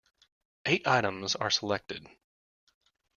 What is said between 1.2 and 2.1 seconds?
are selected.